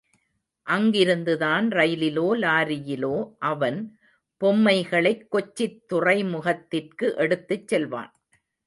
அங்கிருந்துதான் 0.67 1.67
ரயிலிலோ 1.71 2.25
லாரியிலோ 2.39 3.13
அவன் 3.39 3.79
பொம்மைகளைக் 4.41 5.27
கொச்சித் 5.31 5.81
துறை 5.87 6.23
முகத்திற்கு 6.23 7.15
எடுத்துச் 7.15 7.67
செல்வான். 7.67 8.11